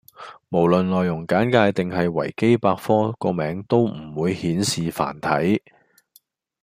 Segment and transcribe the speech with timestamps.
[0.49, 5.61] 無論內容簡介定係維基百科個名都唔會顯示繁體